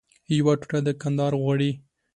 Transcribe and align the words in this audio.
یوه 0.37 0.53
ټوټه 0.59 0.79
د 0.85 0.87
کندهار 1.01 1.33
غواړي 1.41 1.71